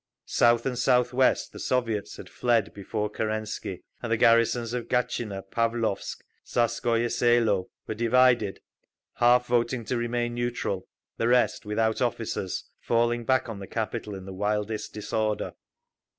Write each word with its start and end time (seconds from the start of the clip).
South 0.25 0.65
and 0.65 0.79
south 0.79 1.13
west 1.13 1.53
the 1.53 1.59
Soviets 1.59 2.17
had 2.17 2.27
fled 2.27 2.73
before 2.73 3.07
Kerensky, 3.07 3.83
and 4.01 4.11
the 4.11 4.17
garrisons 4.17 4.73
of 4.73 4.87
Gatchina, 4.87 5.43
Pavlovsk, 5.51 6.23
Tsarskoye 6.43 7.07
Selo 7.07 7.69
were 7.85 7.93
divided—half 7.93 9.45
voting 9.45 9.85
to 9.85 9.97
remain 9.97 10.33
neutral, 10.33 10.87
the 11.17 11.27
rest, 11.27 11.67
without 11.67 12.01
officers, 12.01 12.63
falling 12.79 13.25
back 13.25 13.47
on 13.47 13.59
the 13.59 13.67
capital 13.67 14.15
in 14.15 14.25
the 14.25 14.33
wildest 14.33 14.91
disorder. 14.91 15.53